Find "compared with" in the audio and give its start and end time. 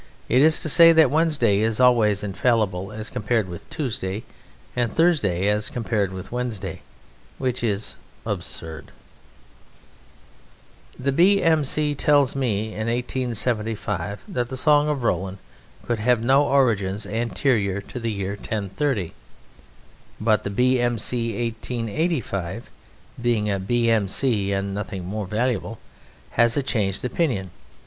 3.11-3.69, 5.69-6.31